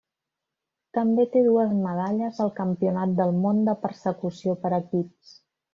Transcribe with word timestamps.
També 0.97 1.25
té 1.35 1.43
dues 1.49 1.75
medalles 1.83 2.41
al 2.47 2.51
Campionat 2.63 3.17
del 3.23 3.37
món 3.45 3.65
de 3.69 3.79
Persecució 3.87 4.61
per 4.65 4.79
equips. 4.85 5.41